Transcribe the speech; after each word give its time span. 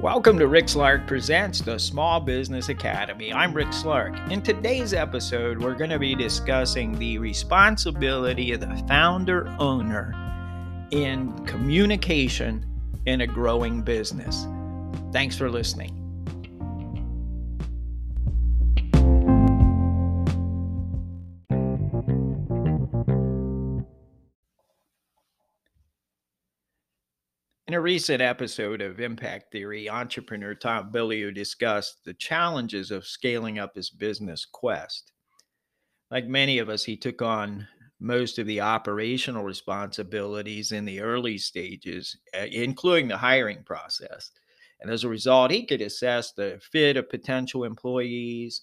Welcome 0.00 0.38
to 0.38 0.46
Rick 0.46 0.64
Slark 0.64 1.06
Presents 1.06 1.60
the 1.60 1.78
Small 1.78 2.20
Business 2.20 2.70
Academy. 2.70 3.34
I'm 3.34 3.52
Rick 3.52 3.68
Slark. 3.68 4.30
In 4.30 4.40
today's 4.40 4.94
episode, 4.94 5.58
we're 5.58 5.74
going 5.74 5.90
to 5.90 5.98
be 5.98 6.14
discussing 6.14 6.98
the 6.98 7.18
responsibility 7.18 8.52
of 8.52 8.60
the 8.60 8.82
founder 8.88 9.54
owner 9.58 10.14
in 10.90 11.44
communication 11.44 12.64
in 13.04 13.20
a 13.20 13.26
growing 13.26 13.82
business. 13.82 14.46
Thanks 15.12 15.36
for 15.36 15.50
listening. 15.50 15.99
In 27.70 27.74
a 27.74 27.80
recent 27.80 28.20
episode 28.20 28.80
of 28.80 28.98
Impact 28.98 29.52
Theory, 29.52 29.88
entrepreneur 29.88 30.56
Tom 30.56 30.90
Bilyeu 30.90 31.32
discussed 31.32 32.04
the 32.04 32.14
challenges 32.14 32.90
of 32.90 33.06
scaling 33.06 33.60
up 33.60 33.76
his 33.76 33.90
business 33.90 34.44
quest. 34.44 35.12
Like 36.10 36.26
many 36.26 36.58
of 36.58 36.68
us, 36.68 36.82
he 36.82 36.96
took 36.96 37.22
on 37.22 37.68
most 38.00 38.40
of 38.40 38.48
the 38.48 38.60
operational 38.60 39.44
responsibilities 39.44 40.72
in 40.72 40.84
the 40.84 40.98
early 40.98 41.38
stages, 41.38 42.16
uh, 42.36 42.46
including 42.50 43.06
the 43.06 43.16
hiring 43.16 43.62
process. 43.62 44.32
And 44.80 44.90
as 44.90 45.04
a 45.04 45.08
result, 45.08 45.52
he 45.52 45.64
could 45.64 45.80
assess 45.80 46.32
the 46.32 46.60
fit 46.72 46.96
of 46.96 47.08
potential 47.08 47.62
employees 47.62 48.62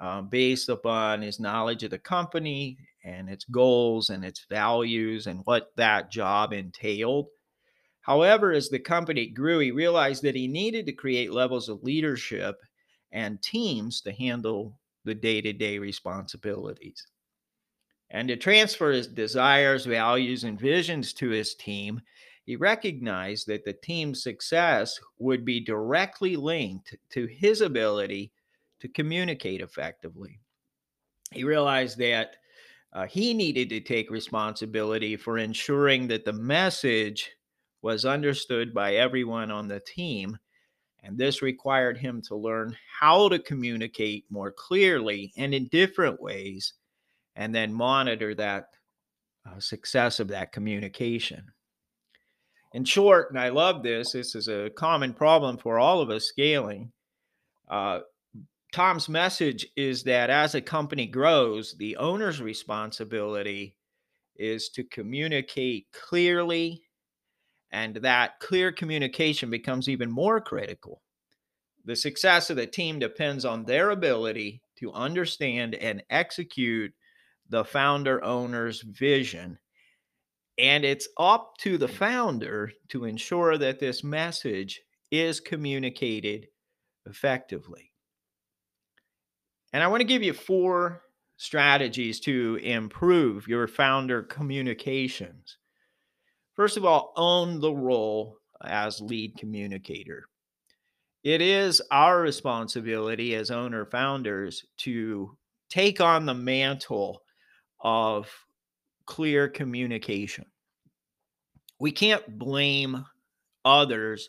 um, 0.00 0.28
based 0.28 0.68
upon 0.68 1.22
his 1.22 1.40
knowledge 1.40 1.82
of 1.82 1.90
the 1.90 1.98
company 1.98 2.78
and 3.02 3.28
its 3.28 3.46
goals 3.46 4.10
and 4.10 4.24
its 4.24 4.46
values 4.48 5.26
and 5.26 5.40
what 5.42 5.72
that 5.74 6.12
job 6.12 6.52
entailed 6.52 7.26
However, 8.08 8.52
as 8.52 8.70
the 8.70 8.78
company 8.78 9.26
grew, 9.26 9.58
he 9.58 9.70
realized 9.70 10.22
that 10.22 10.34
he 10.34 10.48
needed 10.48 10.86
to 10.86 10.92
create 10.92 11.30
levels 11.30 11.68
of 11.68 11.82
leadership 11.82 12.56
and 13.12 13.40
teams 13.42 14.00
to 14.00 14.12
handle 14.12 14.80
the 15.04 15.14
day 15.14 15.42
to 15.42 15.52
day 15.52 15.78
responsibilities. 15.78 17.06
And 18.08 18.26
to 18.28 18.36
transfer 18.36 18.92
his 18.92 19.08
desires, 19.08 19.84
values, 19.84 20.44
and 20.44 20.58
visions 20.58 21.12
to 21.14 21.28
his 21.28 21.54
team, 21.54 22.00
he 22.46 22.56
recognized 22.56 23.46
that 23.48 23.66
the 23.66 23.74
team's 23.74 24.22
success 24.22 24.98
would 25.18 25.44
be 25.44 25.60
directly 25.60 26.34
linked 26.34 26.96
to 27.10 27.26
his 27.26 27.60
ability 27.60 28.32
to 28.80 28.88
communicate 28.88 29.60
effectively. 29.60 30.40
He 31.30 31.44
realized 31.44 31.98
that 31.98 32.36
uh, 32.94 33.06
he 33.06 33.34
needed 33.34 33.68
to 33.68 33.80
take 33.80 34.10
responsibility 34.10 35.14
for 35.14 35.36
ensuring 35.36 36.08
that 36.08 36.24
the 36.24 36.32
message 36.32 37.32
was 37.82 38.04
understood 38.04 38.74
by 38.74 38.94
everyone 38.94 39.50
on 39.50 39.68
the 39.68 39.80
team. 39.80 40.36
And 41.02 41.16
this 41.16 41.42
required 41.42 41.96
him 41.96 42.20
to 42.22 42.34
learn 42.34 42.76
how 43.00 43.28
to 43.28 43.38
communicate 43.38 44.24
more 44.30 44.50
clearly 44.50 45.32
and 45.36 45.54
in 45.54 45.66
different 45.68 46.20
ways, 46.20 46.74
and 47.36 47.54
then 47.54 47.72
monitor 47.72 48.34
that 48.34 48.70
uh, 49.46 49.60
success 49.60 50.18
of 50.18 50.28
that 50.28 50.52
communication. 50.52 51.44
In 52.74 52.84
short, 52.84 53.30
and 53.30 53.38
I 53.38 53.48
love 53.48 53.82
this, 53.82 54.12
this 54.12 54.34
is 54.34 54.48
a 54.48 54.70
common 54.70 55.14
problem 55.14 55.56
for 55.56 55.78
all 55.78 56.00
of 56.00 56.10
us 56.10 56.24
scaling. 56.24 56.92
Uh, 57.70 58.00
Tom's 58.72 59.08
message 59.08 59.66
is 59.76 60.02
that 60.02 60.28
as 60.28 60.54
a 60.54 60.60
company 60.60 61.06
grows, 61.06 61.74
the 61.78 61.96
owner's 61.96 62.42
responsibility 62.42 63.74
is 64.36 64.68
to 64.70 64.84
communicate 64.84 65.86
clearly 65.92 66.82
and 67.70 67.96
that 67.96 68.40
clear 68.40 68.72
communication 68.72 69.50
becomes 69.50 69.88
even 69.88 70.10
more 70.10 70.40
critical. 70.40 71.02
The 71.84 71.96
success 71.96 72.50
of 72.50 72.56
the 72.56 72.66
team 72.66 72.98
depends 72.98 73.44
on 73.44 73.64
their 73.64 73.90
ability 73.90 74.62
to 74.78 74.92
understand 74.92 75.74
and 75.74 76.02
execute 76.10 76.92
the 77.48 77.64
founder 77.64 78.22
owner's 78.22 78.82
vision. 78.82 79.58
And 80.58 80.84
it's 80.84 81.08
up 81.18 81.54
to 81.60 81.78
the 81.78 81.88
founder 81.88 82.72
to 82.88 83.04
ensure 83.04 83.56
that 83.58 83.78
this 83.78 84.02
message 84.02 84.80
is 85.10 85.40
communicated 85.40 86.48
effectively. 87.06 87.92
And 89.72 89.82
I 89.82 89.88
want 89.88 90.00
to 90.00 90.06
give 90.06 90.22
you 90.22 90.32
four 90.32 91.02
strategies 91.36 92.20
to 92.20 92.58
improve 92.62 93.46
your 93.46 93.68
founder 93.68 94.22
communications. 94.22 95.58
First 96.58 96.76
of 96.76 96.84
all, 96.84 97.12
own 97.14 97.60
the 97.60 97.72
role 97.72 98.36
as 98.64 99.00
lead 99.00 99.36
communicator. 99.36 100.24
It 101.22 101.40
is 101.40 101.80
our 101.92 102.20
responsibility 102.20 103.36
as 103.36 103.52
owner 103.52 103.86
founders 103.86 104.66
to 104.78 105.36
take 105.70 106.00
on 106.00 106.26
the 106.26 106.34
mantle 106.34 107.22
of 107.78 108.28
clear 109.06 109.46
communication. 109.46 110.46
We 111.78 111.92
can't 111.92 112.40
blame 112.40 113.04
others 113.64 114.28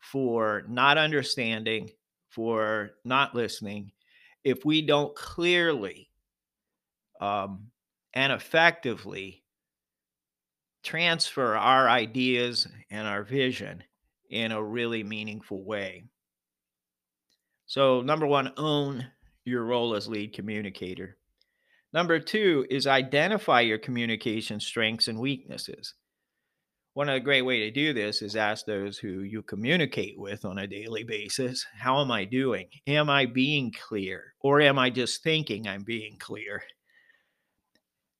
for 0.00 0.64
not 0.68 0.98
understanding, 0.98 1.88
for 2.30 2.94
not 3.04 3.36
listening, 3.36 3.92
if 4.42 4.64
we 4.64 4.82
don't 4.82 5.14
clearly 5.14 6.10
um, 7.20 7.70
and 8.12 8.32
effectively 8.32 9.44
transfer 10.82 11.56
our 11.56 11.88
ideas 11.88 12.66
and 12.90 13.06
our 13.06 13.22
vision 13.22 13.82
in 14.30 14.52
a 14.52 14.62
really 14.62 15.02
meaningful 15.02 15.64
way. 15.64 16.04
So, 17.66 18.00
number 18.00 18.26
one, 18.26 18.52
own 18.56 19.06
your 19.44 19.64
role 19.64 19.94
as 19.94 20.08
lead 20.08 20.32
communicator. 20.32 21.16
Number 21.92 22.20
two 22.20 22.66
is 22.70 22.86
identify 22.86 23.60
your 23.60 23.78
communication 23.78 24.60
strengths 24.60 25.08
and 25.08 25.18
weaknesses. 25.18 25.94
One 26.94 27.08
of 27.08 27.14
the 27.14 27.20
great 27.20 27.42
way 27.42 27.60
to 27.60 27.70
do 27.70 27.92
this 27.92 28.22
is 28.22 28.34
ask 28.34 28.66
those 28.66 28.98
who 28.98 29.20
you 29.20 29.42
communicate 29.42 30.18
with 30.18 30.44
on 30.44 30.58
a 30.58 30.66
daily 30.66 31.04
basis, 31.04 31.64
how 31.78 32.00
am 32.00 32.10
I 32.10 32.24
doing? 32.24 32.68
Am 32.86 33.08
I 33.08 33.26
being 33.26 33.72
clear 33.72 34.34
or 34.40 34.60
am 34.60 34.78
I 34.78 34.90
just 34.90 35.22
thinking 35.22 35.68
I'm 35.68 35.84
being 35.84 36.16
clear? 36.18 36.62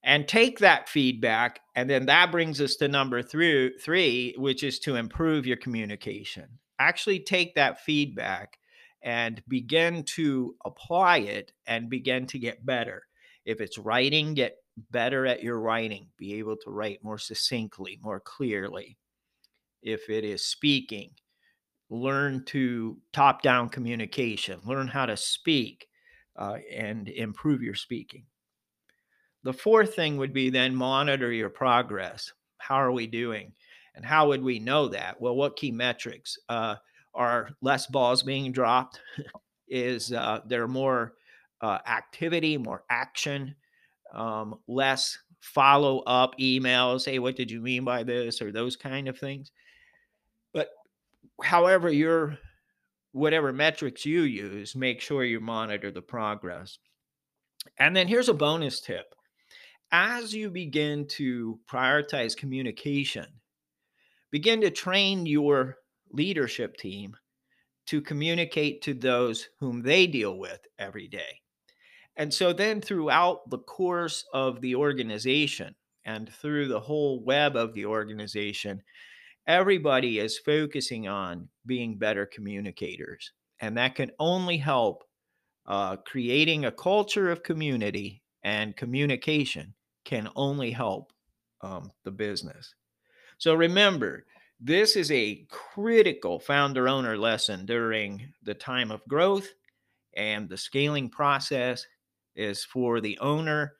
And 0.03 0.27
take 0.27 0.59
that 0.59 0.89
feedback 0.89 1.59
and 1.75 1.89
then 1.89 2.05
that 2.07 2.31
brings 2.31 2.59
us 2.59 2.75
to 2.75 2.87
number 2.87 3.21
three, 3.21 3.77
three 3.79 4.33
which 4.37 4.63
is 4.63 4.79
to 4.79 4.95
improve 4.95 5.45
your 5.45 5.57
communication. 5.57 6.47
Actually 6.79 7.19
take 7.19 7.55
that 7.55 7.81
feedback 7.81 8.57
and 9.03 9.41
begin 9.47 10.03
to 10.03 10.55
apply 10.65 11.17
it 11.17 11.51
and 11.67 11.89
begin 11.89 12.25
to 12.27 12.39
get 12.39 12.65
better. 12.65 13.03
If 13.45 13.61
it's 13.61 13.77
writing 13.77 14.33
get 14.33 14.57
better 14.89 15.25
at 15.25 15.43
your 15.43 15.59
writing. 15.59 16.07
Be 16.17 16.35
able 16.35 16.55
to 16.57 16.69
write 16.69 17.03
more 17.03 17.17
succinctly 17.17 17.99
more 18.01 18.19
clearly. 18.19 18.97
If 19.81 20.09
it 20.09 20.23
is 20.23 20.45
speaking 20.45 21.11
learn 21.91 22.43
to 22.45 22.97
top 23.11 23.41
down 23.41 23.69
communication. 23.69 24.61
Learn 24.65 24.87
how 24.87 25.05
to 25.05 25.17
speak 25.17 25.87
uh, 26.37 26.57
and 26.73 27.09
improve 27.09 27.61
your 27.61 27.75
speaking 27.75 28.23
the 29.43 29.53
fourth 29.53 29.95
thing 29.95 30.17
would 30.17 30.33
be 30.33 30.49
then 30.49 30.75
monitor 30.75 31.31
your 31.31 31.49
progress. 31.49 32.31
How 32.57 32.75
are 32.75 32.91
we 32.91 33.07
doing? 33.07 33.53
And 33.95 34.05
how 34.05 34.27
would 34.27 34.43
we 34.43 34.59
know 34.59 34.87
that? 34.89 35.19
Well, 35.19 35.35
what 35.35 35.57
key 35.57 35.71
metrics 35.71 36.37
uh, 36.47 36.75
are 37.13 37.49
less 37.61 37.87
balls 37.87 38.23
being 38.23 38.51
dropped? 38.51 38.99
is 39.67 40.11
uh, 40.11 40.41
there 40.45 40.67
more 40.67 41.13
uh, 41.61 41.79
activity, 41.87 42.57
more 42.57 42.83
action, 42.89 43.55
um, 44.13 44.55
less 44.67 45.17
follow 45.39 45.99
up 45.99 46.37
emails? 46.39 47.05
Hey, 47.05 47.19
what 47.19 47.35
did 47.35 47.49
you 47.49 47.61
mean 47.61 47.83
by 47.83 48.03
this? 48.03 48.41
Or 48.41 48.51
those 48.51 48.75
kind 48.75 49.07
of 49.07 49.17
things. 49.17 49.51
But 50.53 50.69
however, 51.41 51.89
your 51.89 52.37
whatever 53.13 53.51
metrics 53.51 54.05
you 54.05 54.21
use, 54.21 54.75
make 54.75 55.01
sure 55.01 55.23
you 55.23 55.39
monitor 55.39 55.91
the 55.91 56.01
progress. 56.01 56.77
And 57.77 57.95
then 57.95 58.07
here's 58.07 58.29
a 58.29 58.33
bonus 58.33 58.79
tip 58.79 59.13
as 59.91 60.33
you 60.33 60.49
begin 60.49 61.05
to 61.05 61.59
prioritize 61.69 62.35
communication, 62.35 63.25
begin 64.31 64.61
to 64.61 64.71
train 64.71 65.25
your 65.25 65.77
leadership 66.11 66.77
team 66.77 67.15
to 67.87 68.01
communicate 68.01 68.81
to 68.83 68.93
those 68.93 69.49
whom 69.59 69.81
they 69.81 70.07
deal 70.07 70.37
with 70.37 70.61
every 70.79 71.07
day. 71.07 71.41
And 72.15 72.33
so 72.33 72.53
then 72.53 72.81
throughout 72.81 73.49
the 73.49 73.59
course 73.59 74.25
of 74.33 74.61
the 74.61 74.75
organization 74.75 75.75
and 76.05 76.29
through 76.29 76.67
the 76.67 76.79
whole 76.79 77.23
web 77.23 77.55
of 77.55 77.73
the 77.73 77.85
organization, 77.85 78.81
everybody 79.47 80.19
is 80.19 80.37
focusing 80.37 81.07
on 81.07 81.49
being 81.65 81.97
better 81.97 82.25
communicators. 82.25 83.31
And 83.59 83.77
that 83.77 83.95
can 83.95 84.11
only 84.19 84.57
help 84.57 85.03
uh, 85.65 85.97
creating 85.97 86.65
a 86.65 86.71
culture 86.71 87.31
of 87.31 87.43
community 87.43 88.23
and 88.43 88.75
communication 88.75 89.73
can 90.11 90.27
only 90.35 90.71
help 90.71 91.13
um, 91.61 91.89
the 92.03 92.11
business. 92.11 92.75
So 93.37 93.55
remember, 93.55 94.25
This 94.63 94.95
is 94.95 95.09
a 95.09 95.43
critical 95.49 96.39
founder 96.39 96.87
owner 96.87 97.17
lesson 97.17 97.65
during 97.65 98.31
the 98.43 98.53
time 98.53 98.91
of 98.91 99.03
growth, 99.07 99.49
and 100.13 100.47
the 100.47 100.57
scaling 100.57 101.09
process 101.09 101.83
is 102.35 102.63
for 102.63 103.01
the 103.01 103.17
owner 103.19 103.73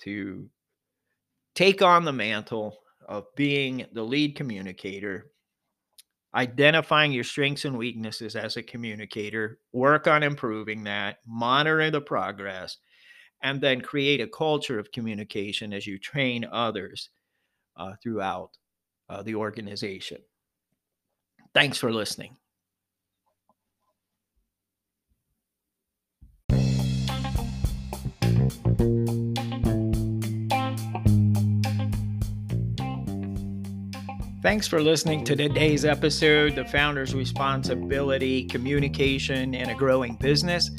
to 0.00 0.50
take 1.54 1.80
on 1.80 2.04
the 2.04 2.12
mantle 2.12 2.76
of 3.08 3.34
being 3.34 3.86
the 3.94 4.02
lead 4.02 4.36
communicator, 4.36 5.30
identifying 6.34 7.12
your 7.12 7.24
strengths 7.24 7.64
and 7.64 7.78
weaknesses 7.78 8.36
as 8.36 8.58
a 8.58 8.62
communicator, 8.62 9.58
work 9.72 10.06
on 10.06 10.22
improving 10.22 10.84
that, 10.84 11.20
monitor 11.26 11.90
the 11.90 12.00
progress, 12.00 12.76
and 13.42 13.60
then 13.60 13.80
create 13.80 14.20
a 14.20 14.26
culture 14.26 14.78
of 14.78 14.92
communication 14.92 15.72
as 15.72 15.86
you 15.86 15.98
train 15.98 16.44
others 16.50 17.10
uh, 17.76 17.94
throughout 18.02 18.50
uh, 19.08 19.22
the 19.22 19.34
organization. 19.34 20.18
Thanks 21.54 21.78
for 21.78 21.92
listening. 21.92 22.36
Thanks 34.42 34.66
for 34.66 34.80
listening 34.80 35.22
to 35.24 35.36
today's 35.36 35.84
episode 35.84 36.54
The 36.54 36.64
Founder's 36.64 37.14
Responsibility, 37.14 38.44
Communication, 38.44 39.54
and 39.54 39.70
a 39.70 39.74
Growing 39.74 40.14
Business. 40.16 40.70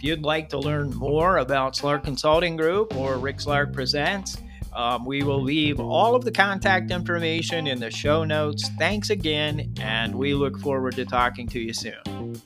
If 0.00 0.04
you'd 0.04 0.22
like 0.22 0.48
to 0.48 0.58
learn 0.58 0.94
more 0.94 1.36
about 1.36 1.74
Slark 1.74 2.04
Consulting 2.04 2.56
Group 2.56 2.96
or 2.96 3.18
Rick 3.18 3.36
Slark 3.36 3.74
Presents, 3.74 4.38
um, 4.72 5.04
we 5.04 5.22
will 5.22 5.42
leave 5.42 5.78
all 5.78 6.14
of 6.14 6.24
the 6.24 6.32
contact 6.32 6.90
information 6.90 7.66
in 7.66 7.78
the 7.78 7.90
show 7.90 8.24
notes. 8.24 8.70
Thanks 8.78 9.10
again, 9.10 9.74
and 9.78 10.14
we 10.14 10.32
look 10.32 10.58
forward 10.58 10.96
to 10.96 11.04
talking 11.04 11.46
to 11.48 11.60
you 11.60 11.74
soon. 11.74 12.40